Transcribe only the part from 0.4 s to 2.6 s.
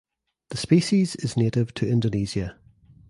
The species is native to Indonesia.